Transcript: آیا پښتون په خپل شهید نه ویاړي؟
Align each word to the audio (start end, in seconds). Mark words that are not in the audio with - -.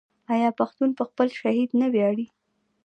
آیا 0.33 0.49
پښتون 0.59 0.89
په 0.97 1.03
خپل 1.09 1.27
شهید 1.39 1.69
نه 1.81 1.87
ویاړي؟ 1.93 2.25